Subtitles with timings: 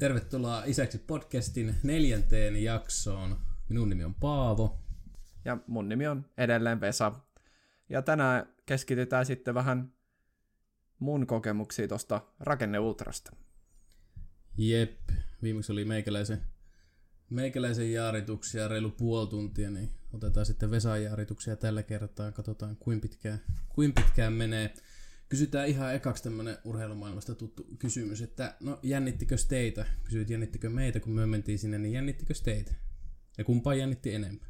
[0.00, 3.36] Tervetuloa Isäksi podcastin neljänteen jaksoon.
[3.68, 4.78] Minun nimi on Paavo.
[5.44, 7.12] Ja mun nimi on edelleen Vesa.
[7.88, 9.92] Ja tänään keskitytään sitten vähän
[10.98, 13.36] mun kokemuksia tuosta rakenneultrasta.
[14.60, 14.98] Jep,
[15.42, 16.40] viimeksi oli meikäläisen,
[17.30, 22.32] meikäläisen jaarituksia reilu puoli tuntia, niin otetaan sitten Vesan jaarituksia tällä kertaa.
[22.32, 24.74] Katsotaan, kuin pitkään, kuin pitkään menee.
[25.28, 29.86] Kysytään ihan ekaksi tämmönen urheilumaailmasta tuttu kysymys, että no jännittikö teitä?
[30.04, 32.74] Kysyit jännittikö meitä, kun me mentiin sinne, niin jännittikö teitä?
[33.38, 34.46] Ja kumpaa jännitti enemmän?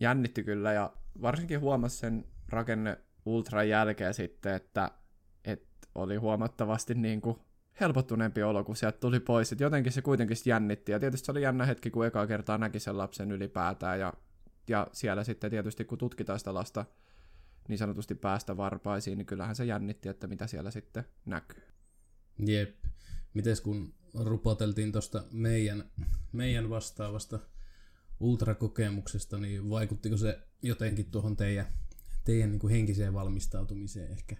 [0.00, 4.90] Jännitti kyllä ja varsinkin huomasi sen rakenne ultran jälkeen sitten, että,
[5.44, 7.36] että oli huomattavasti niin kuin
[7.80, 9.52] helpottuneempi olo, kun sieltä tuli pois.
[9.52, 12.80] Et jotenkin se kuitenkin jännitti ja tietysti se oli jännä hetki, kun ekaa kertaa näki
[12.80, 14.12] sen lapsen ylipäätään ja,
[14.68, 16.84] ja siellä sitten tietysti kun tutkitaan sitä lasta
[17.68, 21.62] niin sanotusti päästä varpaisiin, niin kyllähän se jännitti, että mitä siellä sitten näkyy.
[22.46, 22.84] Jep.
[23.34, 25.90] Mites kun rupoteltiin tuosta meidän,
[26.32, 27.38] meidän vastaavasta
[28.20, 31.66] ultrakokemuksesta, niin vaikuttiko se jotenkin tuohon teidän,
[32.24, 34.36] teidän niin kuin henkiseen valmistautumiseen ehkä?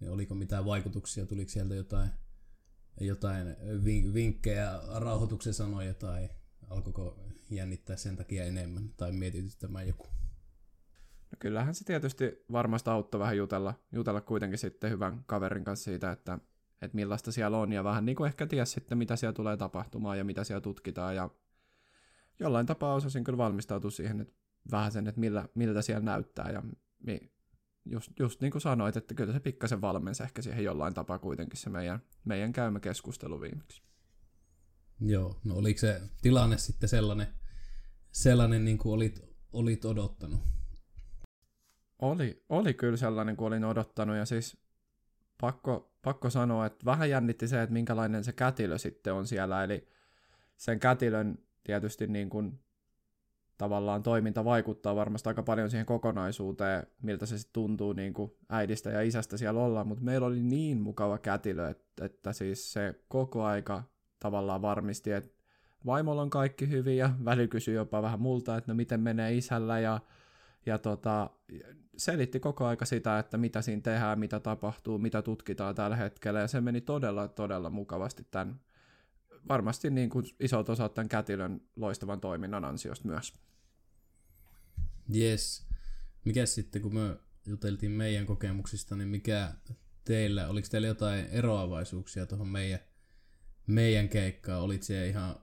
[0.00, 2.10] Ja oliko mitään vaikutuksia, tuliko sieltä jotain,
[3.00, 3.56] jotain
[4.14, 6.28] vinkkejä, rauhoituksen sanoja tai
[6.70, 7.18] alkoiko
[7.50, 10.06] jännittää sen takia enemmän tai mietityttämään joku?
[11.30, 16.10] No kyllähän se tietysti varmasti auttoi vähän jutella, jutella kuitenkin sitten hyvän kaverin kanssa siitä,
[16.12, 16.38] että,
[16.82, 20.18] että millaista siellä on ja vähän niin kuin ehkä ties sitten, mitä siellä tulee tapahtumaan
[20.18, 21.30] ja mitä siellä tutkitaan ja
[22.40, 24.34] jollain tapaa osasin kyllä valmistautua siihen, että
[24.70, 26.62] vähän sen, että millä, miltä siellä näyttää ja
[27.02, 27.32] mi,
[27.84, 31.60] just, just niin kuin sanoit, että kyllä se pikkasen valmensi ehkä siihen jollain tapaa kuitenkin
[31.60, 33.82] se meidän, meidän käymä keskustelu viimeksi.
[35.00, 37.26] Joo, no oliko se tilanne sitten sellainen,
[38.12, 39.20] sellainen niin kuin olit,
[39.52, 40.40] olit odottanut?
[41.98, 44.56] Oli, oli kyllä sellainen kuin olin odottanut ja siis
[45.40, 49.88] pakko, pakko sanoa, että vähän jännitti se, että minkälainen se kätilö sitten on siellä, eli
[50.56, 52.60] sen kätilön tietysti niin kuin
[53.60, 58.90] tavallaan toiminta vaikuttaa varmasti aika paljon siihen kokonaisuuteen, miltä se sitten tuntuu niin kuin äidistä
[58.90, 63.44] ja isästä siellä olla, mutta meillä oli niin mukava kätilö, että, että siis se koko
[63.44, 63.82] aika
[64.20, 65.30] tavallaan varmisti, että
[65.86, 69.80] vaimolla on kaikki hyvin ja väli kysyi jopa vähän multa, että no miten menee isällä
[69.80, 70.00] ja
[70.66, 71.30] ja tota,
[71.96, 76.48] selitti koko aika sitä, että mitä siinä tehdään, mitä tapahtuu, mitä tutkitaan tällä hetkellä, ja
[76.48, 78.60] se meni todella, todella mukavasti tämän,
[79.48, 83.34] varmasti niin kuin isot osat tämän kätilön loistavan toiminnan ansiosta myös.
[85.14, 85.66] Yes.
[86.24, 89.52] Mikä sitten, kun me juteltiin meidän kokemuksista, niin mikä
[90.04, 92.80] teillä, oliko teillä jotain eroavaisuuksia tuohon meidän,
[93.66, 94.62] meidän keikkaan?
[94.62, 95.36] Olit siellä ihan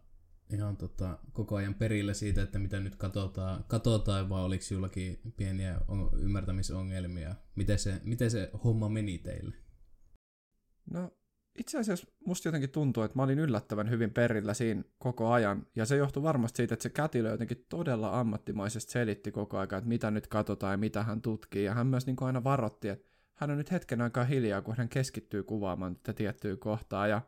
[0.53, 5.81] ihan tota, koko ajan perillä siitä, että mitä nyt katsotaan, katsotaan vai oliko jollakin pieniä
[6.19, 7.35] ymmärtämisongelmia?
[7.55, 9.55] Miten se, miten se homma meni teille?
[10.91, 11.16] No
[11.57, 15.85] itse asiassa musta jotenkin tuntuu, että mä olin yllättävän hyvin perillä siinä koko ajan, ja
[15.85, 20.11] se johtui varmasti siitä, että se kätilö jotenkin todella ammattimaisesti selitti koko ajan, että mitä
[20.11, 23.51] nyt katsotaan ja mitä hän tutkii, ja hän myös niin kuin aina varotti, että hän
[23.51, 27.21] on nyt hetken aikaa hiljaa, kun hän keskittyy kuvaamaan tätä tiettyä kohtaa, ja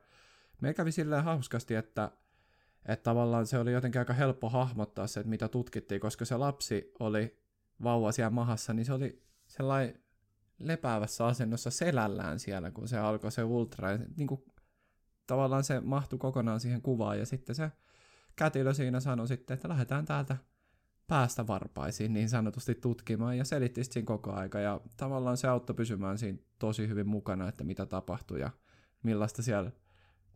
[0.62, 2.12] me kävi silleen hauskasti, että
[2.86, 6.92] että tavallaan se oli jotenkin aika helppo hahmottaa se, että mitä tutkittiin, koska se lapsi
[7.00, 7.38] oli
[7.84, 10.00] vauva siellä mahassa, niin se oli sellainen
[10.60, 13.92] lepäävässä asennossa selällään siellä, kun se alkoi se ultra.
[13.92, 14.44] Ja niin kuin,
[15.28, 17.72] tavallaan se mahtui kokonaan siihen kuvaan ja sitten se
[18.36, 20.38] kätilö siinä sanoi sitten, että lähdetään täältä
[21.08, 26.18] päästä varpaisiin niin sanotusti tutkimaan ja selitti siinä koko aika ja tavallaan se auttoi pysymään
[26.18, 28.52] siinä tosi hyvin mukana, että mitä tapahtui ja
[29.04, 29.72] millaista siellä,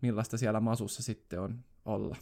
[0.02, 2.16] millaista siellä masussa sitten on olla.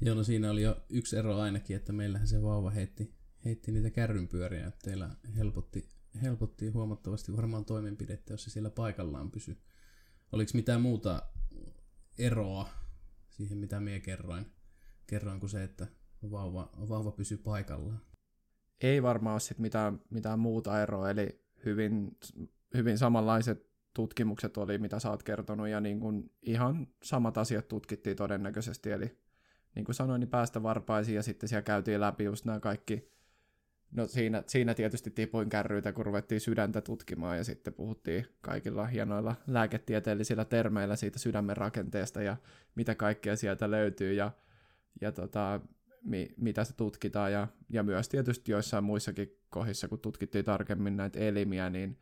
[0.00, 3.14] Joo, no siinä oli jo yksi ero ainakin, että meillähän se vauva heitti,
[3.44, 5.88] heitti niitä kärrynpyöriä, että teillä helpotti,
[6.22, 9.56] helpotti huomattavasti varmaan toimenpidettä, jos se siellä paikallaan pysy.
[10.32, 11.22] Oliko mitään muuta
[12.18, 12.68] eroa
[13.28, 14.46] siihen, mitä minä kerroin,
[15.06, 15.86] kerroin kuin se, että
[16.30, 18.00] vauva, vauva pysyy paikallaan?
[18.80, 22.18] Ei varmaan ole sit mitään, mitään muuta eroa, eli hyvin,
[22.74, 28.16] hyvin samanlaiset tutkimukset oli, mitä sä oot kertonut, ja niin kun ihan samat asiat tutkittiin
[28.16, 29.18] todennäköisesti, eli
[29.74, 33.12] niin kuin sanoin, niin päästä varpaisiin ja sitten siellä käytiin läpi just nämä kaikki,
[33.92, 39.34] no siinä, siinä tietysti tipuin kärryitä, kun ruvettiin sydäntä tutkimaan ja sitten puhuttiin kaikilla hienoilla
[39.46, 42.36] lääketieteellisillä termeillä siitä sydämen rakenteesta ja
[42.74, 44.30] mitä kaikkea sieltä löytyy ja,
[45.00, 45.60] ja tota,
[46.02, 47.32] mi, mitä se tutkitaan.
[47.32, 51.98] Ja, ja myös tietysti joissain muissakin kohdissa, kun tutkittiin tarkemmin näitä elimiä, niin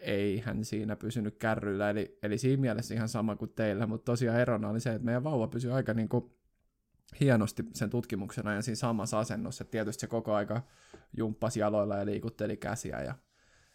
[0.00, 4.40] ei hän siinä pysynyt kärryillä, eli, eli siinä mielessä ihan sama kuin teillä, mutta tosiaan
[4.40, 6.35] erona oli se, että meidän vauva pysyi aika niin kuin
[7.20, 10.62] hienosti sen tutkimuksen ajan siinä samassa asennossa, että tietysti se koko aika
[11.16, 13.14] jumppasi jaloilla ja liikutteli käsiä ja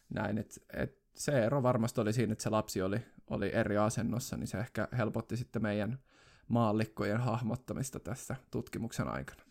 [0.09, 2.99] näin, että et se ero varmasti oli siinä, että se lapsi oli,
[3.29, 5.99] oli eri asennossa, niin se ehkä helpotti sitten meidän
[6.47, 9.43] maallikkojen hahmottamista tässä tutkimuksen aikana.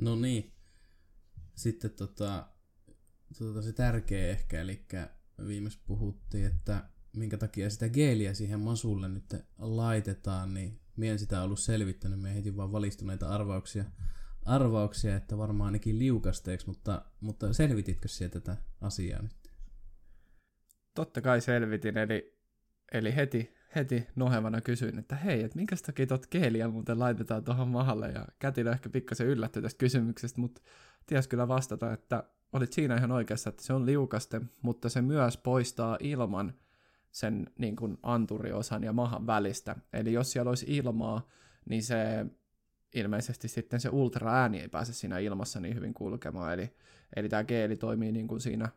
[0.00, 0.52] No niin.
[1.54, 2.46] Sitten tota,
[3.38, 4.86] tota se tärkeä ehkä, eli
[5.46, 11.58] viimeis puhuttiin, että minkä takia sitä geeliä siihen masulle nyt laitetaan, niin mien sitä ollut
[11.58, 13.84] selvittänyt, me heti vaan valistuneita arvauksia,
[14.44, 19.36] arvauksia että varmaan ainakin liukasteeksi, mutta, mutta selvititkö sieltä tätä asiaa nyt?
[20.94, 22.38] Totta kai selvitin, eli,
[22.92, 27.68] eli heti, heti nohevana kysyin, että hei, että minkä takia tot geeliä muuten laitetaan tuohon
[27.68, 30.62] mahalle, ja Kätilö ehkä pikkasen yllättyi tästä kysymyksestä, mutta
[31.06, 35.36] ties kyllä vastata, että olit siinä ihan oikeassa, että se on liukaste, mutta se myös
[35.36, 36.54] poistaa ilman
[37.18, 39.76] sen niin kuin anturiosan ja mahan välistä.
[39.92, 41.28] Eli jos siellä olisi ilmaa,
[41.68, 42.26] niin se
[42.94, 46.52] ilmeisesti sitten se ultraääni ei pääse siinä ilmassa niin hyvin kulkemaan.
[46.52, 46.74] Eli,
[47.16, 48.68] eli tämä geeli toimii niin kuin siinä,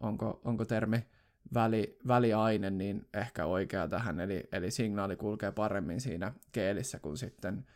[0.00, 1.06] onko, onko termi
[1.54, 7.66] väli, väliaine, niin ehkä oikea tähän, eli, eli signaali kulkee paremmin siinä geelissä kuin sitten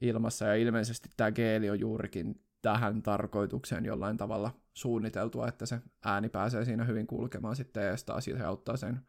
[0.00, 6.28] ilmassa, ja ilmeisesti tämä geeli on juurikin tähän tarkoitukseen jollain tavalla suunniteltua, että se ääni
[6.28, 9.00] pääsee siinä hyvin kulkemaan sitten ja taas se auttaa sen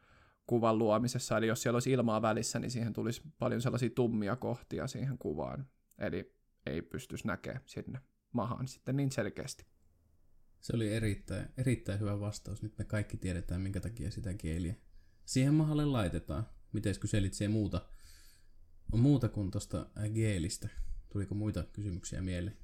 [0.47, 1.37] kuvan luomisessa.
[1.37, 5.67] Eli jos siellä olisi ilmaa välissä, niin siihen tulisi paljon sellaisia tummia kohtia siihen kuvaan.
[5.97, 6.35] Eli
[6.65, 7.99] ei pystyisi näkemään sinne
[8.31, 9.65] mahaan sitten niin selkeästi.
[10.61, 12.63] Se oli erittäin, erittäin hyvä vastaus.
[12.63, 14.75] Nyt me kaikki tiedetään, minkä takia sitä kieliä
[15.25, 16.47] siihen mahalle laitetaan.
[16.73, 17.85] Miten kyselit siihen muuta,
[18.95, 20.69] muuta kuin tuosta geelistä?
[21.09, 22.57] Tuliko muita kysymyksiä mieleen?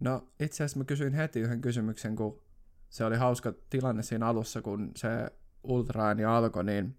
[0.00, 2.42] No itse asiassa mä kysyin heti yhden kysymyksen, kun
[2.88, 5.08] se oli hauska tilanne siinä alussa, kun se
[5.64, 6.96] ultraääni alkoi, niin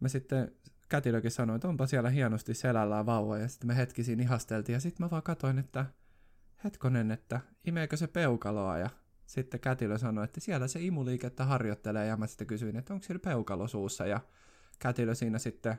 [0.00, 0.52] mä sitten
[0.88, 4.80] kätilökin sanoin, että onpa siellä hienosti selällään vauva, ja sitten me hetki siinä ihasteltiin, ja
[4.80, 5.86] sitten mä vaan katsoin, että
[6.64, 8.90] hetkonen, että imeekö se peukaloa, ja
[9.26, 13.22] sitten kätilö sanoi, että siellä se imuliikettä harjoittelee, ja mä sitten kysyin, että onko siellä
[13.24, 14.20] peukalo suussa, ja
[14.78, 15.78] kätilö siinä sitten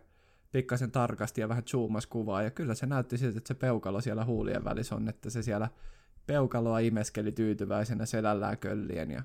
[0.52, 4.26] pikkasen tarkasti ja vähän zoomasi kuvaa, ja kyllä se näytti siltä, että se peukalo siellä
[4.26, 5.70] huulien välissä on, että se siellä
[6.28, 9.24] peukaloa imeskeli tyytyväisenä selällään köllien ja,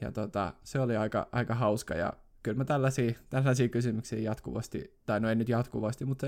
[0.00, 2.12] ja tota, se oli aika, aika hauska ja
[2.42, 6.26] kyllä mä tällaisia, tällaisia kysymyksiä jatkuvasti, tai no ei nyt jatkuvasti, mutta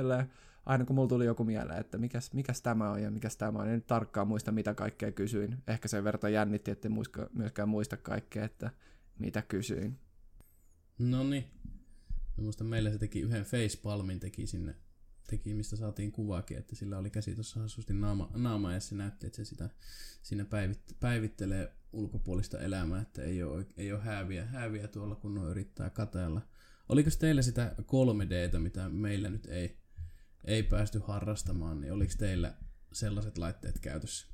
[0.66, 3.68] aina kun mulla tuli joku mieleen, että mikäs, mikäs tämä on ja mikäs tämä on,
[3.68, 5.58] en nyt tarkkaan muista mitä kaikkea kysyin.
[5.66, 8.70] Ehkä sen verran jännitti, että muiska, myöskään muista kaikkea, että
[9.18, 9.98] mitä kysyin.
[10.98, 11.44] No niin.
[12.36, 14.74] Mä meillä se teki yhden facepalmin teki sinne
[15.26, 19.26] teki, mistä saatiin kuvaakin, että sillä oli käsi tuossa hassusti naama, naama ja se näytti,
[19.26, 19.70] että se sitä
[20.22, 25.50] siinä päivit, päivittelee ulkopuolista elämää, että ei ole, ei ole hääviä, hääviä tuolla, kun on
[25.50, 26.40] yrittää katella.
[26.88, 29.78] Oliko teillä sitä 3Dtä, mitä meillä nyt ei,
[30.44, 32.54] ei päästy harrastamaan, niin oliko teillä
[32.93, 34.26] sellaiset laitteet käytössä?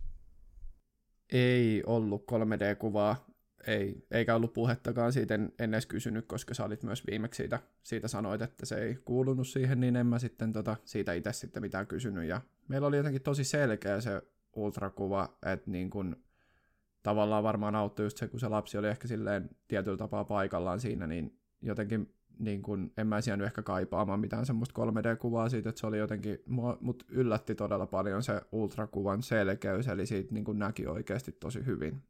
[1.32, 3.32] Ei ollut 3D-kuvaa
[3.66, 7.58] ei, eikä ollut puhettakaan siitä, en, en edes kysynyt, koska sä olit myös viimeksi siitä,
[7.82, 11.62] siitä sanoit, että se ei kuulunut siihen, niin en mä sitten tota, siitä itse sitten
[11.62, 12.28] mitään kysynyt.
[12.28, 14.22] Ja meillä oli jotenkin tosi selkeä se
[14.56, 16.16] ultrakuva, että niin kun,
[17.02, 21.06] tavallaan varmaan auttoi just se, kun se lapsi oli ehkä silleen tietyllä tapaa paikallaan siinä,
[21.06, 25.86] niin jotenkin niin kun, en mä jäänyt ehkä kaipaamaan mitään semmoista 3D-kuvaa siitä, että se
[25.86, 26.38] oli jotenkin,
[26.80, 32.02] mut yllätti todella paljon se ultrakuvan selkeys, eli siitä niin kun näki oikeasti tosi hyvin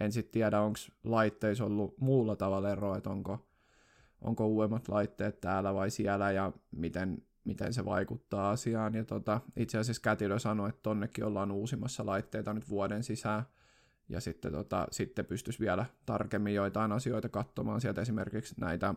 [0.00, 3.48] en sitten tiedä, onko laitteissa ollut muulla tavalla eroa, että onko,
[4.20, 8.94] onko uudemmat laitteet täällä vai siellä ja miten, miten se vaikuttaa asiaan.
[8.94, 13.42] Ja tota, itse asiassa Kätilö sanoi, että tonnekin ollaan uusimassa laitteita nyt vuoden sisään.
[14.08, 18.94] Ja sitten, tota, sitten pystyisi vielä tarkemmin joitain asioita katsomaan sieltä esimerkiksi näitä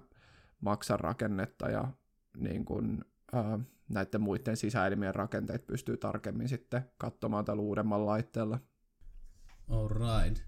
[0.61, 1.91] maksarakennetta ja
[2.37, 3.59] niin kuin, ää,
[3.89, 8.59] näiden muiden sisäelimien rakenteet pystyy tarkemmin sitten katsomaan tällä uudemmalla laitteella.
[9.67, 10.43] All right.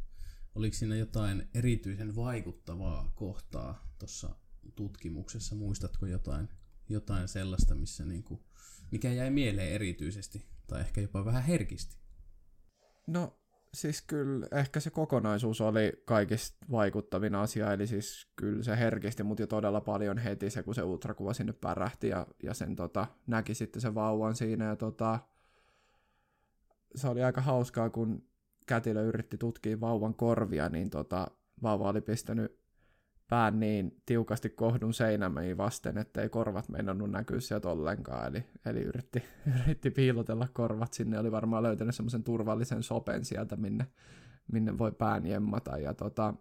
[0.55, 4.35] Oliko siinä jotain erityisen vaikuttavaa kohtaa tuossa
[4.75, 5.55] tutkimuksessa?
[5.55, 6.49] Muistatko jotain,
[6.89, 8.43] jotain sellaista, missä niinku,
[8.91, 11.97] mikä jäi mieleen erityisesti tai ehkä jopa vähän herkisti?
[13.07, 13.39] No
[13.73, 19.39] siis kyllä ehkä se kokonaisuus oli kaikista vaikuttavin asia, eli siis kyllä se herkisti mut
[19.39, 23.53] jo todella paljon heti se, kun se ultrakuva sinne pärähti ja, ja sen tota, näki
[23.53, 25.19] sitten sen vauvan siinä ja tota,
[26.95, 28.23] se oli aika hauskaa, kun
[28.65, 31.27] kätilö yritti tutkia vauvan korvia, niin tota,
[31.61, 32.59] vauva oli pistänyt
[33.29, 38.27] pään niin tiukasti kohdun seinämiin vasten, että ei korvat meinannut näkyä sieltä ollenkaan.
[38.27, 39.23] Eli, eli yritti,
[39.65, 41.19] yritti piilotella korvat sinne.
[41.19, 43.87] Oli varmaan löytänyt semmoisen turvallisen sopen sieltä, minne,
[44.51, 45.77] minne voi pään jemmata.
[45.77, 46.33] Ja tota,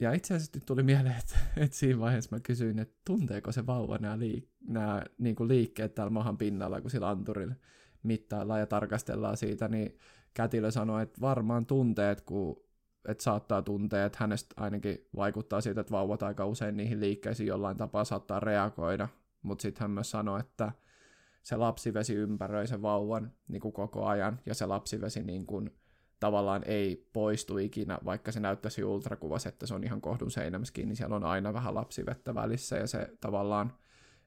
[0.00, 3.66] ja itse asiassa nyt tuli mieleen, että, että siinä vaiheessa mä kysyin, että tunteeko se
[3.66, 7.54] vauva nämä, liik- nämä niin kuin liikkeet täällä mahan pinnalla, kun sillä anturilla
[8.02, 9.98] mittaillaan ja tarkastellaan siitä, niin
[10.34, 12.61] kätilö sanoi, että varmaan tunteet, kun
[13.08, 17.76] että saattaa tuntea, että hänestä ainakin vaikuttaa siitä, että vauvat aika usein niihin liikkeisiin jollain
[17.76, 19.08] tapaa saattaa reagoida,
[19.42, 20.72] mutta sitten hän myös sanoi, että
[21.42, 25.70] se lapsivesi ympäröi sen vauvan niin kuin koko ajan, ja se lapsivesi niin kuin,
[26.20, 30.96] tavallaan ei poistu ikinä, vaikka se näyttäisi ultrakuvassa, että se on ihan kohdun seinämässä kiinni,
[30.96, 33.72] siellä on aina vähän lapsivettä välissä, ja se tavallaan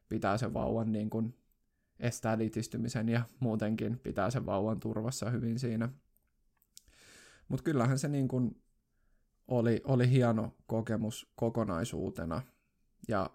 [0.09, 1.35] pitää sen vauvan niin kuin,
[1.99, 5.89] estää litistymisen ja muutenkin pitää sen vauvan turvassa hyvin siinä.
[7.47, 8.61] Mutta kyllähän se niin kuin
[9.47, 12.41] oli, oli hieno kokemus kokonaisuutena
[13.07, 13.29] ja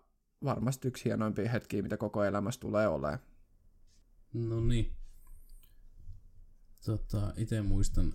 [0.44, 3.18] varmasti yksi hienoimpia hetkiä, mitä koko elämässä tulee olemaan.
[4.32, 4.96] No niin.
[6.86, 8.12] Tota, itse muistan,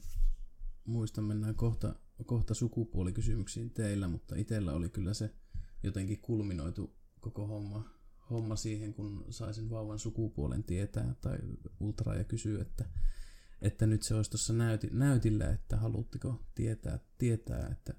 [0.86, 5.34] muistan, mennään kohta, kohta sukupuolikysymyksiin teillä, mutta itsellä oli kyllä se
[5.84, 7.90] jotenkin kulminoitu koko homma,
[8.30, 11.38] homma siihen, kun saisin vauvan sukupuolen tietää tai
[11.80, 12.86] ultra ja kysyä, että,
[13.66, 17.94] että nyt se olisi tuossa näyti, näytillä, että haluatteko tietää, tietää että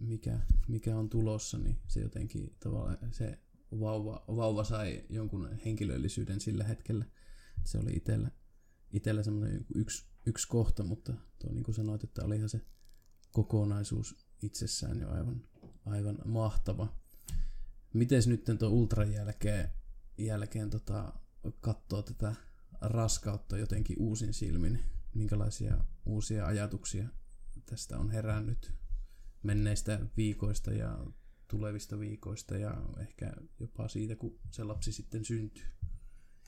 [0.00, 3.38] mikä, mikä on tulossa, niin se jotenkin tavallaan se
[3.80, 7.04] vauva, vauva sai jonkun henkilöllisyyden sillä hetkellä.
[7.64, 8.30] Se oli itsellä,
[8.92, 12.60] itsellä semmoinen yksi, yksi kohta, mutta tuo niin kuin sanoit, että olihan se
[13.32, 15.42] kokonaisuus itsessään jo aivan,
[15.84, 16.96] aivan mahtava.
[17.92, 19.70] Miten nyt tuon ultran jälkeen,
[20.18, 21.12] jälkeen tota,
[21.60, 22.34] katsoo tätä
[22.80, 24.80] raskautta jotenkin uusin silmin?
[25.14, 27.08] Minkälaisia uusia ajatuksia
[27.66, 28.72] tästä on herännyt
[29.42, 31.06] menneistä viikoista ja
[31.48, 35.66] tulevista viikoista ja ehkä jopa siitä, kun se lapsi sitten syntyy,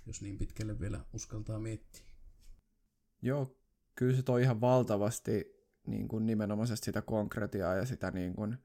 [0.07, 2.05] jos niin pitkälle vielä uskaltaa miettiä.
[3.23, 3.59] Joo,
[3.95, 5.45] kyllä se toi ihan valtavasti
[5.87, 8.57] niin kuin nimenomaisesti sitä konkretiaa ja sitä niin kuin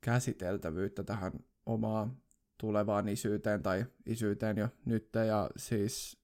[0.00, 1.32] käsiteltävyyttä tähän
[1.66, 2.22] omaan
[2.58, 5.08] tulevaan isyyteen tai isyyteen jo nyt.
[5.26, 6.22] Ja siis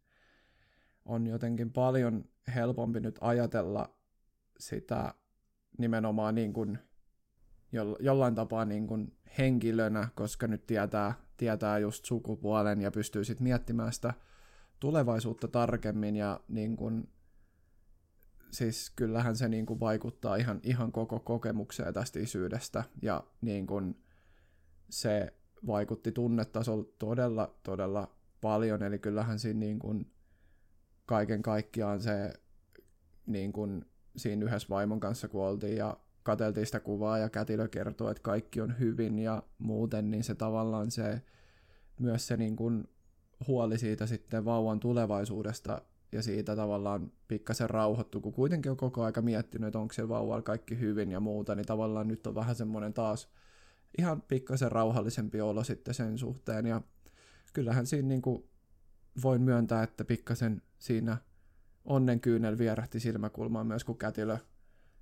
[1.05, 3.99] on jotenkin paljon helpompi nyt ajatella
[4.59, 5.15] sitä
[5.79, 6.79] nimenomaan niin kuin
[8.01, 13.93] jollain tapaa niin kuin henkilönä, koska nyt tietää, tietää just sukupuolen ja pystyy sitten miettimään
[13.93, 14.15] sitä
[14.81, 17.09] tulevaisuutta tarkemmin ja niin kuin,
[18.51, 24.05] siis kyllähän se niin kuin vaikuttaa ihan, ihan koko kokemukseen tästä isyydestä ja niin kuin
[24.91, 25.35] se
[25.67, 30.14] vaikutti tunnetasolla todella, todella paljon, eli kyllähän siinä niin kuin
[31.07, 32.33] kaiken kaikkiaan se
[33.27, 33.85] niin kuin
[34.17, 38.61] siinä yhdessä vaimon kanssa kun oltiin ja katseltiin sitä kuvaa ja kätilö kertoo, että kaikki
[38.61, 41.23] on hyvin ja muuten, niin se tavallaan se
[41.99, 42.89] myös se niin kuin
[43.47, 45.83] huoli siitä sitten vauvan tulevaisuudesta
[46.13, 50.43] ja siitä tavallaan pikkasen rauhoittu, kun kuitenkin on koko aika miettinyt, että onko se vauvalla
[50.43, 53.29] kaikki hyvin ja muuta, niin tavallaan nyt on vähän semmoinen taas
[53.99, 56.67] ihan pikkasen rauhallisempi olo sitten sen suhteen.
[56.67, 56.83] Ja
[57.53, 58.45] kyllähän siinä niin kuin
[59.23, 61.17] voin myöntää, että pikkasen siinä
[61.85, 64.39] onnenkyynel vierähti silmäkulmaan myös, kun kätilö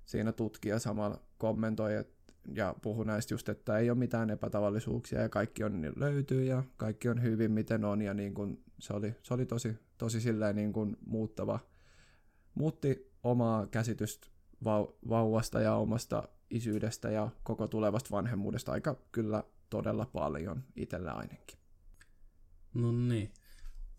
[0.05, 2.13] siinä tutkija samalla kommentoi et,
[2.53, 7.09] ja puhui näistä just, että ei ole mitään epätavallisuuksia ja kaikki on löytyy ja kaikki
[7.09, 10.73] on hyvin miten on ja niin kuin se, oli, se oli tosi, tosi silleen niin
[10.73, 11.59] kuin muuttava.
[12.55, 14.27] Muutti omaa käsitystä
[14.65, 21.59] vau- vauvasta ja omasta isyydestä ja koko tulevasta vanhemmuudesta aika kyllä todella paljon itsellä ainakin.
[22.73, 23.31] No niin.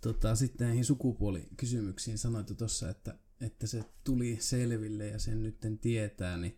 [0.04, 6.36] Tota, sitten näihin sukupuolikysymyksiin sanoit tuossa, että että se tuli selville ja sen nytten tietää,
[6.36, 6.56] niin,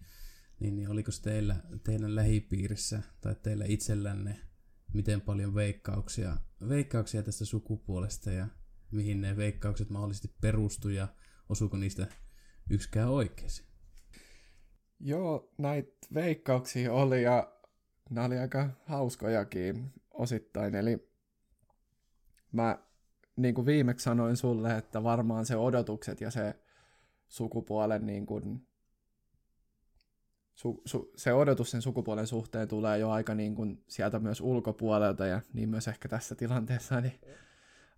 [0.61, 4.37] niin, niin oliko teillä, teidän lähipiirissä tai teillä itsellänne
[4.93, 6.37] miten paljon veikkauksia,
[6.69, 8.49] veikkauksia tästä sukupuolesta ja
[8.91, 11.09] mihin ne veikkaukset mahdollisesti perustu ja
[11.49, 12.07] osuuko niistä
[12.71, 13.51] yksikään oikein?
[15.01, 17.53] Joo, näitä veikkauksia oli ja
[18.11, 20.75] nämä oli aika hauskojakin osittain.
[20.75, 21.13] Eli
[22.53, 22.87] mä
[23.37, 26.55] niin kuin viimeksi sanoin sulle, että varmaan se odotukset ja se
[27.29, 28.67] sukupuolen niin kuin,
[30.55, 35.27] su, su, se odotus sen sukupuolen suhteen tulee jo aika niin kuin sieltä myös ulkopuolelta
[35.27, 37.21] ja niin myös ehkä tässä tilanteessa, niin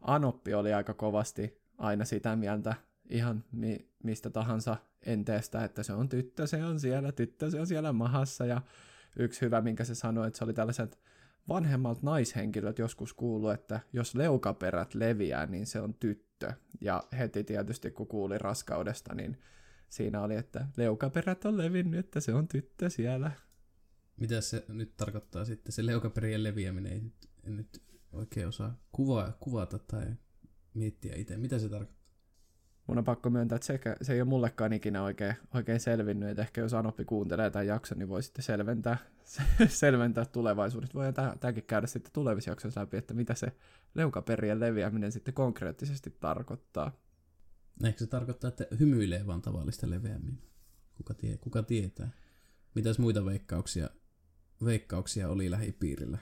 [0.01, 2.75] Anoppi oli aika kovasti aina sitä mieltä
[3.09, 4.77] ihan mi, mistä tahansa
[5.07, 8.63] enteestä, että se on tyttö, se on siellä, tyttö, se on siellä mahassa ja
[9.19, 10.99] yksi hyvä, minkä se sanoi, että se oli tällaiset
[11.49, 16.53] vanhemmalta naishenkilöt joskus kuullut, että jos leukaperät leviää, niin se on tyttö.
[16.81, 19.39] Ja heti tietysti kun kuuli raskaudesta, niin
[19.89, 23.31] siinä oli, että leukaperät on levinnyt, että se on tyttö siellä.
[24.17, 26.93] Mitä se nyt tarkoittaa sitten, se leukaperien leviäminen?
[26.93, 30.07] Ei nyt, en nyt oikein osaa kuvaa, kuvata tai
[30.75, 31.37] miettiä itse.
[31.37, 31.98] Mitä se tarkoittaa?
[32.89, 36.43] Mun on pakko myöntää, että se, se ei ole mullekaan ikinä oikein, oikein selvinnyt, että
[36.43, 38.99] ehkä jos Anoppi kuuntelee tämän jakson, niin voi sitten selventää,
[39.69, 40.95] selventää tulevaisuudet.
[40.95, 41.07] Voi
[41.41, 43.53] tämäkin käydä sitten tulevissa jaksoissa läpi, että mitä se
[43.95, 47.01] leukaperien leviäminen sitten konkreettisesti tarkoittaa.
[47.85, 50.43] Ehkä se tarkoittaa, että hymyilee vaan tavallista leveämmin.
[50.95, 52.11] Kuka, tie, kuka tietää?
[52.75, 53.91] Mitäs muita veikkauksia,
[54.65, 56.19] veikkauksia oli lähipiirillä?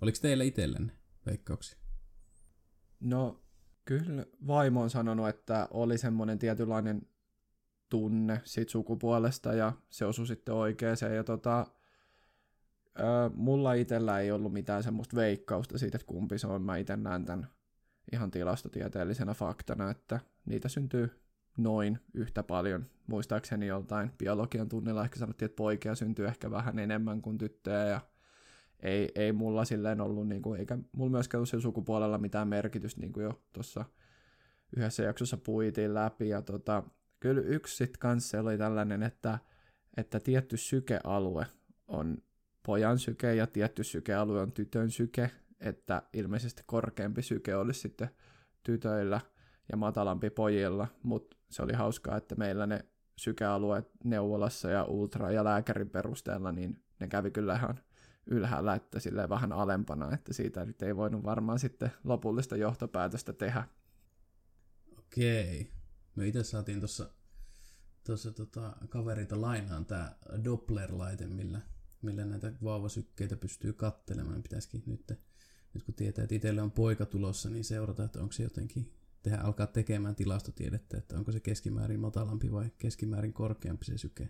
[0.00, 0.92] Oliko teillä itsellenne
[1.26, 1.78] veikkauksia?
[3.00, 3.43] No,
[3.84, 7.02] kyllä vaimo on sanonut, että oli semmoinen tietynlainen
[7.88, 11.16] tunne siitä sukupuolesta ja se osui sitten oikeeseen.
[11.16, 11.66] Ja tota,
[12.98, 16.62] ö, mulla itsellä ei ollut mitään semmoista veikkausta siitä, että kumpi se on.
[16.62, 17.48] Mä itse näen tämän
[18.12, 21.10] ihan tilastotieteellisenä faktana, että niitä syntyy
[21.56, 22.86] noin yhtä paljon.
[23.06, 28.00] Muistaakseni joltain biologian tunnilla ehkä sanottiin, että poikia syntyy ehkä vähän enemmän kuin tyttöjä ja
[28.84, 33.12] ei, ei mulla silleen ollut, niin kuin, eikä mulla myöskään ollut sukupuolella mitään merkitystä, niin
[33.12, 33.84] kuin jo tuossa
[34.76, 36.28] yhdessä jaksossa puitiin läpi.
[36.28, 36.82] Ja tota,
[37.20, 39.38] kyllä yksi sitten kanssa oli tällainen, että,
[39.96, 41.46] että tietty sykealue
[41.86, 42.18] on
[42.66, 48.10] pojan syke ja tietty sykealue on tytön syke, että ilmeisesti korkeampi syke olisi sitten
[48.62, 49.20] tytöillä
[49.72, 52.84] ja matalampi pojilla, mutta se oli hauskaa, että meillä ne
[53.16, 57.80] sykealueet neuvolassa ja ultra- ja lääkärin perusteella, niin ne kävi kyllä ihan
[58.26, 63.64] ylhäällä, että sille vähän alempana, että siitä nyt ei voinut varmaan sitten lopullista johtopäätöstä tehdä.
[64.98, 65.72] Okei.
[66.16, 67.10] Me itse saatiin tuossa
[68.04, 71.60] tuossa tota, kaverita lainaan tämä Doppler-laite, millä,
[72.02, 74.42] millä näitä vauvasykkeitä pystyy kattelemaan.
[74.42, 75.18] Pitäisikin nyt,
[75.74, 79.38] nyt kun tietää, että itselle on poika tulossa, niin seurata, että onko se jotenkin tehdä,
[79.38, 84.28] alkaa tekemään tilastotiedettä, että onko se keskimäärin matalampi vai keskimäärin korkeampi se syke.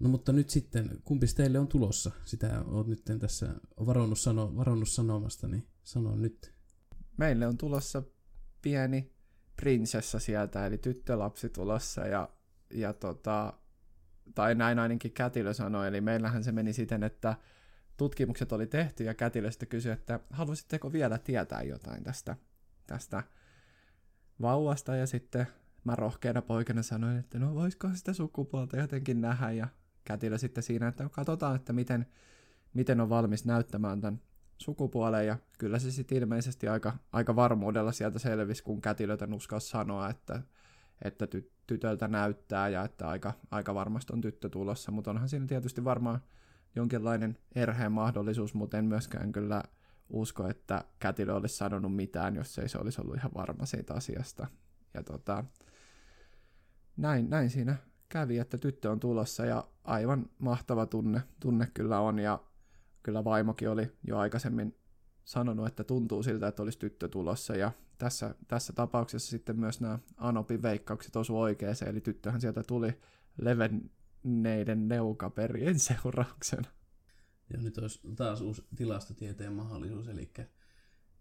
[0.00, 2.10] No mutta nyt sitten, kumpi teille on tulossa?
[2.24, 3.54] Sitä olet nyt tässä
[3.86, 6.54] varonnut, sano, varonnut sanomasta, niin sano nyt.
[7.16, 8.02] Meille on tulossa
[8.62, 9.12] pieni
[9.56, 12.28] prinsessa sieltä, eli tyttölapsi tulossa, ja,
[12.70, 13.52] ja tota,
[14.34, 17.36] tai näin ainakin Kätilö sanoi, eli meillähän se meni siten, että
[17.96, 22.36] tutkimukset oli tehty, ja Kätilö sitten kysyi, että haluaisitteko vielä tietää jotain tästä,
[22.86, 23.22] tästä
[24.40, 25.46] vauvasta, ja sitten
[25.84, 29.68] mä rohkeana poikana sanoin, että no voisiko sitä sukupuolta jotenkin nähdä, ja
[30.04, 32.06] kätilö sitten siinä, että katsotaan, että miten,
[32.74, 34.20] miten on valmis näyttämään tämän
[34.58, 40.10] sukupuolen, ja kyllä se sitten ilmeisesti aika, aika varmuudella sieltä selvisi, kun kätilötä uskaa sanoa,
[40.10, 40.42] että,
[41.04, 45.46] että ty, tytöltä näyttää ja että aika, aika varmasti on tyttö tulossa, mutta onhan siinä
[45.46, 46.20] tietysti varmaan
[46.76, 49.62] jonkinlainen erheen mahdollisuus, mutta en myöskään kyllä
[50.10, 54.46] usko, että kätilö olisi sanonut mitään, jos ei se olisi ollut ihan varma siitä asiasta.
[54.94, 55.44] Ja tota,
[56.96, 57.76] näin, näin siinä
[58.10, 62.18] kävi, että tyttö on tulossa ja aivan mahtava tunne, tunne kyllä on.
[62.18, 62.42] Ja
[63.02, 64.76] kyllä vaimokin oli jo aikaisemmin
[65.24, 67.56] sanonut, että tuntuu siltä, että olisi tyttö tulossa.
[67.56, 72.98] Ja tässä, tässä tapauksessa sitten myös nämä Anopin veikkaukset osu oikeeseen, eli tyttöhän sieltä tuli
[73.38, 76.68] levenneiden neukaperien seurauksena.
[77.52, 80.32] Ja nyt olisi taas uusi tilastotieteen mahdollisuus, eli,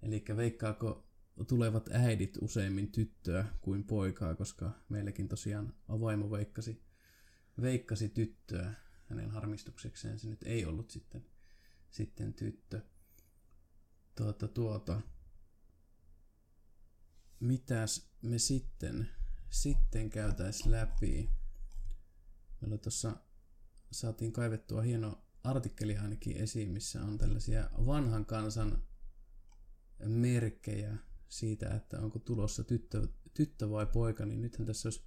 [0.02, 1.08] eli veikkaako
[1.45, 6.84] tulevat äidit useimmin tyttöä kuin poikaa, koska meilläkin tosiaan vaimo veikkasi,
[7.62, 8.73] veikkasi tyttöä
[9.06, 10.19] hänen harmistuksekseen.
[10.19, 11.25] Se nyt ei ollut sitten,
[11.89, 12.82] sitten tyttö.
[14.15, 15.02] Tuota, tuota.
[17.39, 19.10] Mitäs me sitten,
[19.49, 21.30] sitten käytäis läpi?
[22.62, 23.15] Meillä tuossa
[23.91, 28.84] saatiin kaivettua hieno artikkeli ainakin esiin, missä on tällaisia vanhan kansan
[30.06, 30.97] merkkejä
[31.29, 35.03] siitä, että onko tulossa tyttö, tyttö vai poika, niin nythän tässä olisi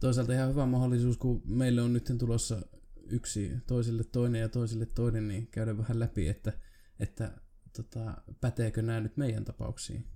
[0.00, 2.62] toisaalta ihan hyvä mahdollisuus, kun meille on nyt tulossa
[2.96, 6.52] yksi toiselle toinen ja toiselle toinen, niin käydä vähän läpi, että,
[7.00, 7.40] että
[7.76, 10.08] tota, päteekö nämä nyt meidän tapauksiin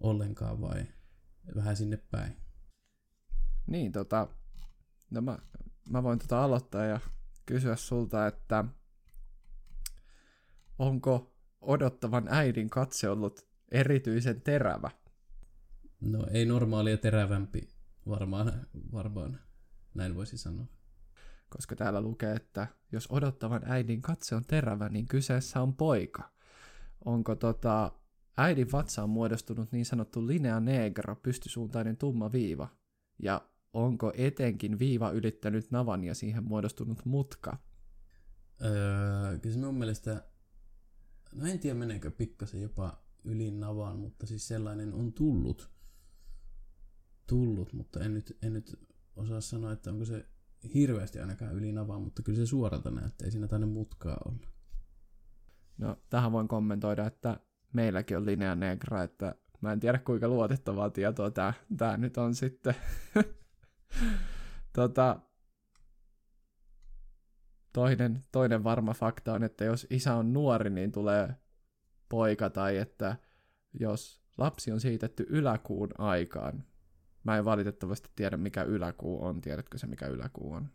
[0.00, 0.86] ollenkaan vai
[1.54, 2.36] vähän sinne päin.
[3.66, 4.28] Niin, tota,
[5.10, 5.38] no mä,
[5.90, 7.00] mä voin tota aloittaa ja
[7.46, 8.64] kysyä sulta, että
[10.78, 14.90] onko odottavan äidin katse ollut erityisen terävä.
[16.00, 17.68] No ei normaalia terävämpi,
[18.08, 19.40] varmaan, varmaan
[19.94, 20.66] näin voisi sanoa.
[21.48, 26.32] Koska täällä lukee, että jos odottavan äidin katse on terävä, niin kyseessä on poika.
[27.04, 27.92] Onko tota,
[28.36, 28.66] äidin
[29.02, 32.68] on muodostunut niin sanottu linea negra, pystysuuntainen tumma viiva?
[33.22, 37.58] Ja onko etenkin viiva ylittänyt navan ja siihen muodostunut mutka?
[38.64, 40.24] Öö, kyllä se mun mielestä,
[41.34, 45.70] no en tiedä meneekö pikkasen jopa yli navan, mutta siis sellainen on tullut.
[47.26, 50.26] Tullut, mutta en nyt, en nyt osaa sanoa, että onko se
[50.74, 54.46] hirveästi ainakaan yli navan, mutta kyllä se suoralta näyttää, ei siinä taida mutkaa olla.
[55.78, 57.40] No, tähän voin kommentoida, että
[57.72, 62.34] meilläkin on linea negra, että Mä en tiedä kuinka luotettavaa tietoa tää, tää nyt on
[62.34, 62.74] sitten.
[64.76, 65.20] tota,
[67.72, 71.34] toinen, toinen varma fakta on, että jos isä on nuori, niin tulee
[72.08, 73.16] poika, tai että
[73.80, 76.64] jos lapsi on siitetty yläkuun aikaan.
[77.24, 79.40] Mä en valitettavasti tiedä, mikä yläkuu on.
[79.40, 80.68] Tiedätkö se, mikä yläkuu on?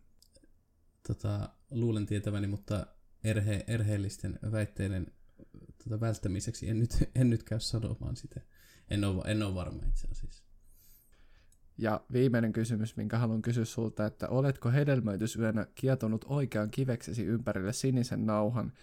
[1.08, 2.88] Tota, luulen tietäväni, mutta
[3.24, 5.08] erhe, erheellisten väitteiden
[5.84, 8.42] tota, välttämiseksi en nyt, en nyt käy sanomaan sitä.
[8.90, 10.44] En ole, en ole varma itse asiassa.
[11.78, 18.26] Ja viimeinen kysymys, minkä haluan kysyä sulta, että oletko hedelmöitysyönä kietonut oikean kiveksesi ympärille sinisen
[18.26, 18.74] nauhan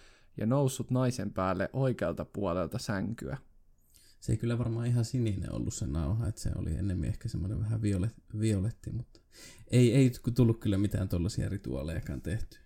[0.41, 3.37] ja noussut naisen päälle oikealta puolelta sänkyä?
[4.19, 7.59] Se ei kyllä varmaan ihan sininen ollut se nauha, että se oli enemmän ehkä semmoinen
[7.59, 9.19] vähän violet, violetti, mutta
[9.71, 12.57] ei, ei tullut kyllä mitään tuollaisia rituaalejakaan tehty.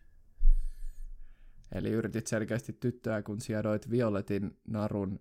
[1.72, 5.20] Eli yritit selkeästi tyttöä, kun siedoit violetin narun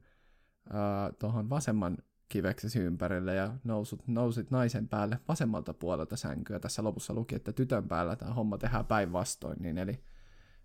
[1.18, 6.60] tuohon vasemman kiveksesi ympärille ja nousut, nousit naisen päälle vasemmalta puolelta sänkyä.
[6.60, 9.62] Tässä lopussa luki, että tytön päällä tämä homma tehdään päinvastoin.
[9.62, 10.04] Niin eli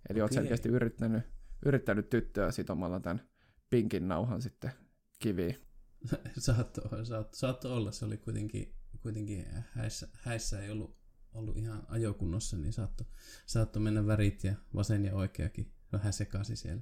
[0.10, 1.23] eli olet selkeästi yrittänyt,
[1.65, 3.30] yrittänyt tyttöä sitomalla tämän
[3.69, 4.72] pinkin nauhan sitten
[5.19, 5.58] kiviin.
[6.38, 10.98] saattoi, saat, saatto olla, se oli kuitenkin, kuitenkin häissä, häissä ei ollut,
[11.34, 13.08] ollut ihan ajokunnossa, niin saattoi
[13.45, 16.82] saatto mennä värit ja vasen ja oikeakin vähän sekaisin siellä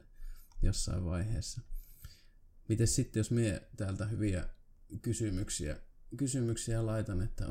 [0.62, 1.62] jossain vaiheessa.
[2.70, 4.50] Miten sitten, jos mie täältä hyviä
[5.02, 5.80] kysymyksiä,
[6.18, 7.46] kysymyksiä laitan, että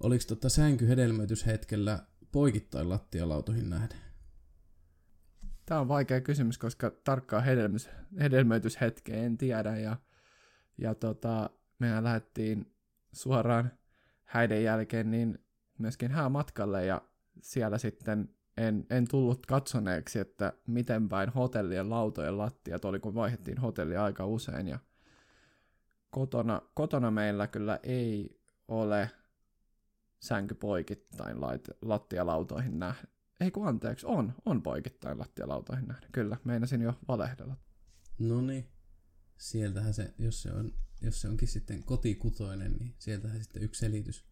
[0.00, 4.03] oliko tota sänky hedelmöityshetkellä poikittain lattialautoihin nähden?
[5.66, 9.96] Tämä on vaikea kysymys, koska tarkkaa hedelmys, hedelmöityshetkeä en tiedä ja,
[10.78, 12.72] ja tota, mehän lähdettiin
[13.12, 13.70] suoraan
[14.24, 15.38] häiden jälkeen niin
[15.78, 17.02] myöskin häämatkalle ja
[17.40, 23.58] siellä sitten en, en tullut katsoneeksi, että miten päin hotellien lautojen lattiat oli, kun vaihdettiin
[23.58, 24.78] hotellia aika usein ja
[26.10, 29.10] kotona, kotona meillä kyllä ei ole
[30.20, 33.13] sänky poikittain lait, lattialautoihin nähden.
[33.40, 36.10] Ei kun anteeksi, on, on poikittain lattialautoihin nähden.
[36.12, 37.56] Kyllä, meinasin jo valehdella.
[38.18, 38.68] No niin,
[39.38, 44.24] sieltähän se, jos se, on, jos se onkin sitten kotikutoinen, niin sieltähän sitten yksi selitys,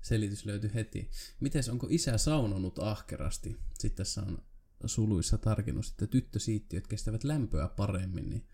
[0.00, 1.10] selitys löytyy heti.
[1.40, 3.56] Mites, onko isä saunonut ahkerasti?
[3.78, 4.38] Sitten tässä on
[4.86, 8.48] suluissa tarkennus, että tyttösiittiöt kestävät lämpöä paremmin, niin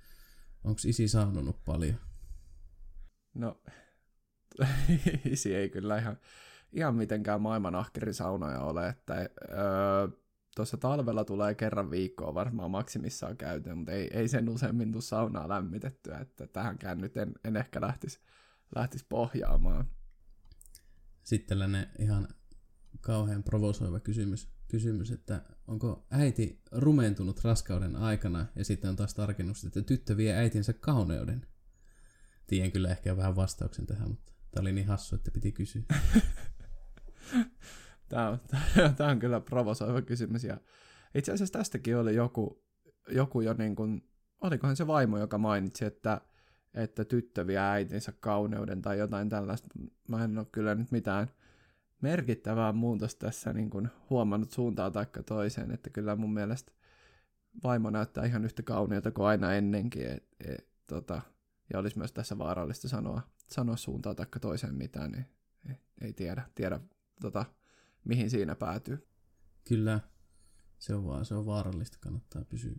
[0.65, 2.01] onko isi saunonut paljon?
[3.35, 3.63] No,
[5.33, 6.19] isi ei kyllä ihan,
[6.73, 10.09] ihan mitenkään maailman ahkerisaunoja ole, että öö,
[10.57, 15.49] tuossa talvella tulee kerran viikkoa varmaan maksimissaan käyty, mutta ei, ei sen useammin tule saunaa
[15.49, 18.21] lämmitettyä, että tähänkään nyt en, en ehkä lähtisi
[18.75, 19.91] lähtis pohjaamaan.
[21.23, 22.29] Sitten tällainen ihan
[23.01, 29.65] kauhean provosoiva kysymys, kysymys, että onko äiti rumentunut raskauden aikana, ja sitten on taas tarkennus,
[29.65, 31.47] että tyttö vie äitinsä kauneuden.
[32.47, 35.83] Tiedän kyllä ehkä vähän vastauksen tähän, mutta tämä oli niin hassu, että piti kysyä.
[38.09, 38.39] tämä, on,
[38.97, 40.45] tämä on kyllä provosoiva kysymys.
[40.45, 40.61] Ja
[41.15, 42.65] itse asiassa tästäkin oli joku,
[43.09, 44.09] joku jo niin kuin,
[44.41, 46.21] olikohan se vaimo, joka mainitsi, että,
[46.75, 49.69] että tyttö vie äitinsä kauneuden tai jotain tällaista.
[50.09, 51.29] Mä en ole kyllä nyt mitään
[52.03, 56.73] merkittävää muutosta tässä niin kuin huomannut suuntaan tai toiseen, että kyllä mun mielestä
[57.65, 60.07] vaimo näyttää ihan yhtä kauniita kuin aina ennenkin.
[60.07, 61.23] Et, et, tota,
[61.73, 65.27] ja olisi myös tässä vaarallista sanoa, sanoa suuntaan tai toiseen mitään, niin
[65.69, 66.81] ei, ei tiedä, tiedä
[67.21, 67.45] tota,
[68.05, 69.09] mihin siinä päätyy.
[69.65, 70.01] Kyllä,
[70.79, 72.75] se on, vaan, se on vaarallista, kannattaa pysyä,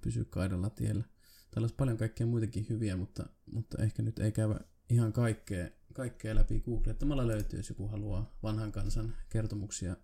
[0.00, 1.04] pysyä kaidalla tiellä.
[1.50, 4.54] Täällä olisi paljon kaikkea muitakin hyviä, mutta, mutta ehkä nyt ei käy
[4.88, 9.96] ihan kaikkea, kaikkea läpi googlettamalla löytyy, jos joku haluaa vanhan kansan kertomuksia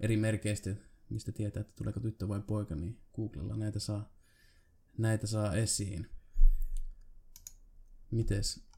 [0.00, 0.74] eri merkeistä,
[1.08, 4.12] mistä tietää, että tuleeko tyttö vai poika, niin Googlella näitä saa,
[4.98, 6.06] näitä saa esiin.
[8.10, 8.68] Mites,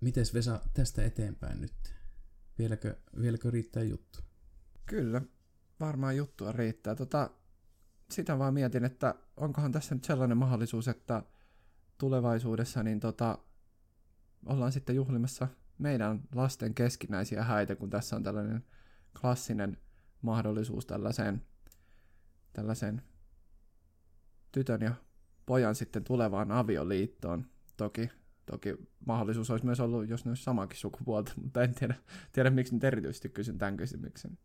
[0.00, 1.94] mites Vesa tästä eteenpäin nyt?
[2.58, 4.18] Vieläkö, vieläkö riittää juttu?
[4.86, 5.22] Kyllä,
[5.80, 6.94] varmaan juttua riittää.
[6.94, 7.30] Tota,
[8.10, 11.22] sitä vaan mietin, että onkohan tässä nyt sellainen mahdollisuus, että
[11.98, 13.38] tulevaisuudessa niin tota,
[14.46, 18.64] ollaan sitten juhlimassa meidän lasten keskinäisiä häitä, kun tässä on tällainen
[19.20, 19.78] klassinen
[20.22, 21.42] mahdollisuus tällaiseen,
[22.52, 23.02] tällaiseen
[24.52, 24.94] tytön ja
[25.46, 27.46] pojan sitten tulevaan avioliittoon.
[27.76, 28.10] Toki
[28.46, 28.74] Toki
[29.06, 31.94] mahdollisuus olisi myös ollut, jos ne olisi samakin sukupuolta, mutta en tiedä,
[32.32, 34.38] tiedä miksi nyt erityisesti kysyn tämän kysymyksen.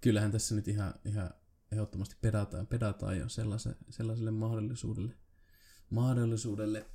[0.00, 1.30] Kyllähän tässä nyt ihan, ihan
[1.72, 5.14] ehdottomasti pedataan, pedataan jo sellaiselle, sellaiselle mahdollisuudelle,
[5.90, 6.86] mahdollisuudelle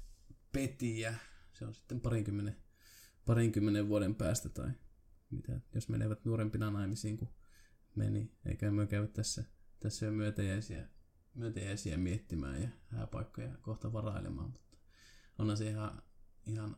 [0.52, 1.16] petiä.
[1.54, 2.56] Se on sitten parinkymmenen,
[3.26, 4.72] parinkymmenen vuoden päästä tai
[5.30, 7.30] mitä, jos menevät nuorempina naimisiin kuin
[7.96, 9.44] meni, eikä me käy tässä,
[9.80, 10.90] tässä jo myötäjäisiä,
[11.34, 14.75] myötäjäisiä miettimään ja hääpaikkoja kohta varailemaan, mutta
[15.40, 16.02] onhan se ihan,
[16.46, 16.78] ihan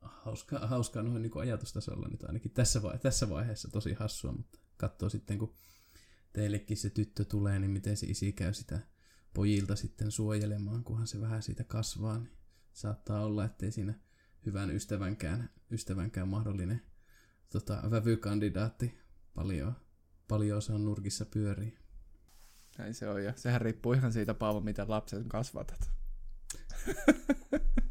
[0.00, 5.08] hauskaa, hauskaa noin niin ajatustasolla nyt ainakin tässä, vai, tässä vaiheessa tosi hassua, mutta katsoo
[5.08, 5.54] sitten, kun
[6.32, 8.80] teillekin se tyttö tulee, niin miten se isi käy sitä
[9.34, 12.36] pojilta sitten suojelemaan, kunhan se vähän siitä kasvaa, niin
[12.72, 13.94] saattaa olla, ettei siinä
[14.46, 16.82] hyvän ystävänkään, ystävänkään mahdollinen
[17.50, 18.98] tota, vävykandidaatti
[19.34, 19.76] paljon,
[20.28, 21.78] paljon osaa nurkissa pyörii.
[22.78, 25.90] Näin se on, ja sehän riippuu ihan siitä, Paavo, miten lapsen kasvatat.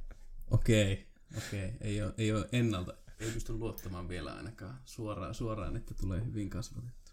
[0.54, 1.74] Okei, okei.
[1.82, 6.50] Ei, ole, ei ole ennalta, ei pysty luottamaan vielä ainakaan suoraan, suoraan että tulee hyvin
[6.50, 7.12] kasvatettu.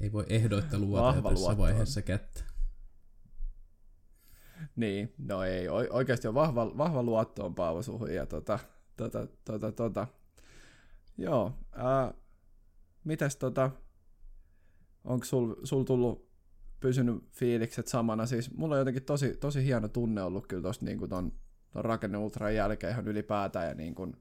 [0.00, 2.44] Ei voi ehdoitta luvata tässä luotto vaiheessa kättä.
[4.76, 8.58] Niin, no ei, oikeasti on vahva, vahva luotto on Paavo suhun ja tota,
[8.96, 10.06] tota, tota, tota.
[11.18, 12.14] Joo, ää,
[13.04, 13.70] mites tota,
[15.04, 16.30] onko sul, sul tullut
[16.80, 18.26] pysynyt fiilikset samana?
[18.26, 21.32] Siis mulla on jotenkin tosi, tosi hieno tunne ollut kyllä tosta niin ton,
[21.74, 24.16] ton rakenne ultran jälkeen ihan ylipäätään ja niin kuin,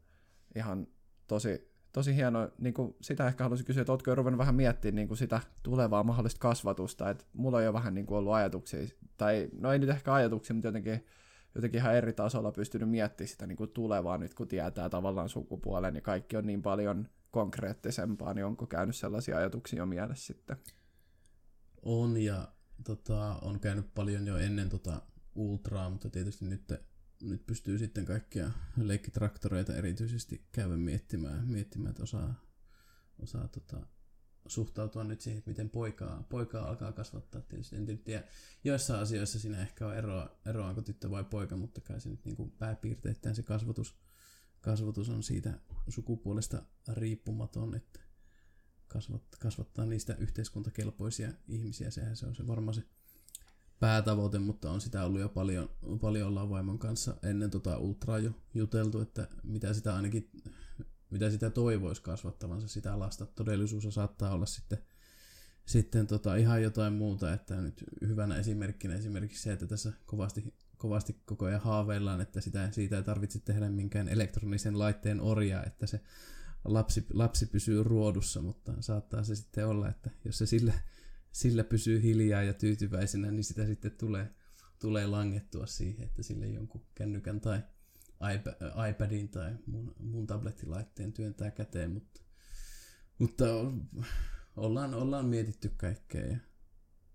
[0.55, 0.87] ihan
[1.27, 4.95] tosi, tosi hieno, niin kuin sitä ehkä haluaisin kysyä, että ootko jo ruvennut vähän miettimään
[4.95, 8.87] niin kuin sitä tulevaa mahdollista kasvatusta, että mulla on jo vähän niin kuin ollut ajatuksia,
[9.17, 11.05] tai no ei nyt ehkä ajatuksia, mutta jotenkin,
[11.55, 15.93] jotenkin ihan eri tasolla pystynyt miettimään sitä niin kuin tulevaa nyt, kun tietää tavallaan sukupuolen,
[15.93, 20.57] niin kaikki on niin paljon konkreettisempaa, niin onko käynyt sellaisia ajatuksia jo mielessä sitten?
[21.81, 22.47] On ja
[22.83, 25.01] tota, on käynyt paljon jo ennen tota
[25.35, 26.73] ultraa, mutta tietysti nyt
[27.23, 32.45] nyt pystyy sitten kaikkia leikkitraktoreita erityisesti käydä miettimään, miettimään että osaa,
[33.19, 33.87] osaa tota,
[34.47, 37.41] suhtautua nyt siihen, että miten poikaa, poikaa alkaa kasvattaa.
[37.41, 38.23] Tietysti en tiedä,
[38.63, 42.25] joissain asioissa siinä ehkä on eroa, eroa onko tyttö vai poika, mutta kai se nyt
[42.25, 43.95] niin kuin pääpiirteittäin se kasvatus,
[44.61, 46.61] kasvatus on siitä sukupuolesta
[46.93, 47.99] riippumaton, että
[48.87, 51.91] kasvat, kasvattaa niistä yhteiskuntakelpoisia ihmisiä.
[51.91, 52.83] Sehän se on se varmaan se
[53.83, 55.69] päätavoite, mutta on sitä ollut jo paljon,
[56.01, 60.29] paljon ollaan vaimon kanssa ennen tota ultraa jo juteltu, että mitä sitä ainakin
[61.09, 63.25] mitä sitä toivoisi kasvattavansa sitä lasta.
[63.25, 64.77] Todellisuus saattaa olla sitten,
[65.65, 71.21] sitten tota ihan jotain muuta, että nyt hyvänä esimerkkinä esimerkiksi se, että tässä kovasti, kovasti
[71.25, 76.01] koko ajan haaveillaan, että sitä, siitä ei tarvitse tehdä minkään elektronisen laitteen orjaa, että se
[76.65, 80.73] lapsi, lapsi pysyy ruodussa, mutta saattaa se sitten olla, että jos se sille
[81.33, 84.29] sillä pysyy hiljaa ja tyytyväisenä, niin sitä sitten tulee,
[84.79, 87.61] tulee langettua siihen, että sille jonkun kännykän tai
[88.89, 92.21] iPadin tai mun, mun tablettilaitteen työntää käteen, mutta,
[93.17, 93.45] mutta
[94.55, 96.37] ollaan, ollaan mietitty kaikkea ja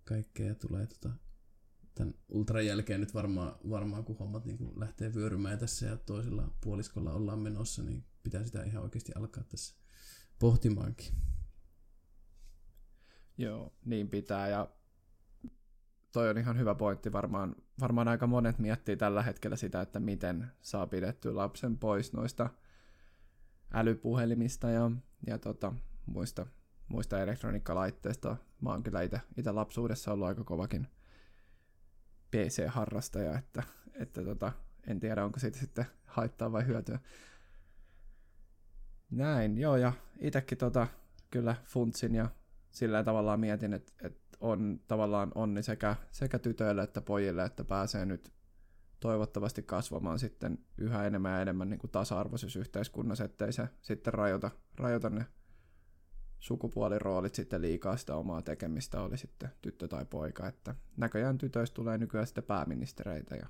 [0.04, 1.10] kaikkea tulee tota,
[1.94, 7.12] tämän ultran jälkeen nyt varmaan, varmaan kun hommat niin lähtee vyörymään tässä ja toisella puoliskolla
[7.12, 9.74] ollaan menossa, niin pitää sitä ihan oikeasti alkaa tässä
[10.38, 11.14] pohtimaankin.
[13.38, 14.68] Joo, niin pitää ja
[16.12, 17.12] toi on ihan hyvä pointti.
[17.12, 22.50] Varmaan, varmaan aika monet miettii tällä hetkellä sitä, että miten saa pidettyä lapsen pois noista
[23.72, 24.90] älypuhelimista ja,
[25.26, 25.72] ja tota,
[26.06, 26.46] muista,
[26.88, 28.36] muista elektroniikkalaitteista.
[28.60, 29.02] Mä oon kyllä
[29.36, 30.88] itse lapsuudessa ollut aika kovakin
[32.30, 33.62] PC-harrastaja, että,
[33.94, 34.52] että tota,
[34.86, 36.98] en tiedä onko siitä sitten haittaa vai hyötyä.
[39.10, 40.86] Näin, joo, ja itsekin tota,
[41.30, 42.28] kyllä funtsin ja
[42.70, 48.06] sillä tavallaan mietin, että, että on tavallaan onni sekä, sekä tytöille että pojille, että pääsee
[48.06, 48.32] nyt
[49.00, 54.50] toivottavasti kasvamaan sitten yhä enemmän ja enemmän niin kuin tasa-arvoisessa yhteiskunnassa, ettei se sitten rajoita,
[54.76, 55.26] rajoita ne
[56.38, 61.98] sukupuoliroolit sitten liikaa sitä omaa tekemistä, oli sitten tyttö tai poika, että näköjään tytöistä tulee
[61.98, 63.46] nykyään sitten pääministereitä ja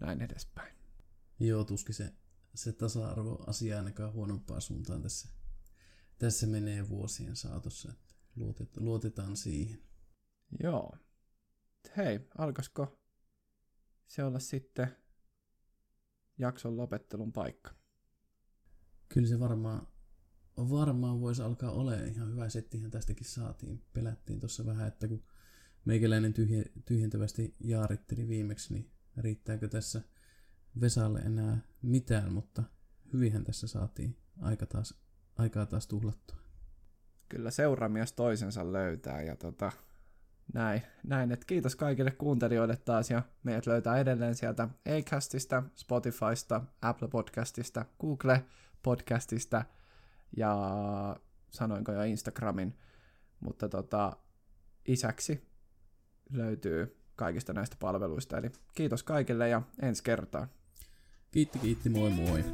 [0.00, 0.74] näin edespäin.
[1.40, 2.12] Joo, tuskin se,
[2.54, 5.28] se tasa-arvo-asia ainakaan huonompaa suuntaan tässä
[6.22, 7.92] tässä menee vuosien saatossa,
[8.60, 9.82] että luotetaan, siihen.
[10.62, 10.96] Joo.
[11.96, 13.00] Hei, alkaisiko
[14.06, 14.96] se olla sitten
[16.38, 17.74] jakson lopettelun paikka?
[19.08, 19.86] Kyllä se varmaan,
[20.56, 23.84] varmaan voisi alkaa olemaan ihan hyvä settihän tästäkin saatiin.
[23.92, 25.24] Pelättiin tuossa vähän, että kun
[25.84, 30.02] meikäläinen tyhje, tyhjentävästi jaaritteli viimeksi, niin riittääkö tässä
[30.80, 32.62] Vesalle enää mitään, mutta
[33.12, 35.01] hyvinhän tässä saatiin aika taas
[35.38, 36.36] aikaa taas tuhlattua.
[37.28, 39.72] Kyllä seuramies toisensa löytää ja tota,
[40.54, 44.68] näin, näin, että kiitos kaikille kuuntelijoille taas ja meidät löytää edelleen sieltä
[44.98, 48.44] Acastista, Spotifysta, Apple Podcastista, Google
[48.82, 49.64] Podcastista
[50.36, 50.56] ja
[51.50, 52.78] sanoinko jo Instagramin,
[53.40, 54.16] mutta tota,
[54.86, 55.48] isäksi
[56.32, 58.38] löytyy kaikista näistä palveluista.
[58.38, 60.48] Eli kiitos kaikille ja ensi kertaa.
[61.30, 62.44] Kiitti, kiitti, moi moi.